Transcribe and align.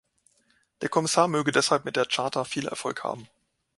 Der 0.81 0.89
Kommissar 0.89 1.27
möge 1.27 1.51
deshalb 1.51 1.85
mit 1.85 1.95
der 1.95 2.07
Charta 2.09 2.43
viel 2.43 2.67
Erfolg 2.67 3.03
haben. 3.03 3.27